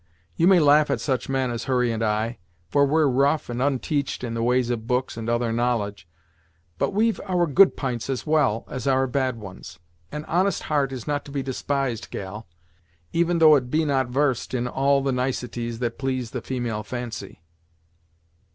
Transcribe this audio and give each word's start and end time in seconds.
You 0.35 0.47
may 0.47 0.59
laugh 0.59 0.89
at 0.89 0.99
such 0.99 1.29
men 1.29 1.51
as 1.51 1.65
Hurry 1.65 1.91
and 1.91 2.01
I, 2.01 2.39
for 2.69 2.87
we're 2.87 3.05
rough 3.05 3.51
and 3.51 3.61
unteached 3.61 4.23
in 4.23 4.33
the 4.33 4.41
ways 4.41 4.71
of 4.71 4.87
books 4.87 5.15
and 5.15 5.29
other 5.29 5.51
knowledge; 5.53 6.07
but 6.79 6.89
we've 6.89 7.21
our 7.27 7.45
good 7.45 7.77
p'ints, 7.77 8.09
as 8.09 8.25
well 8.25 8.65
as 8.67 8.87
our 8.87 9.05
bad 9.05 9.35
ones. 9.37 9.77
An 10.11 10.25
honest 10.25 10.63
heart 10.63 10.91
is 10.91 11.05
not 11.05 11.23
to 11.25 11.31
be 11.31 11.43
despised, 11.43 12.09
gal, 12.09 12.47
even 13.13 13.37
though 13.37 13.55
it 13.55 13.69
be 13.69 13.85
not 13.85 14.07
varsed 14.07 14.55
in 14.55 14.67
all 14.67 15.03
the 15.03 15.11
niceties 15.11 15.77
that 15.77 15.99
please 15.99 16.31
the 16.31 16.41
female 16.41 16.81
fancy." 16.81 17.43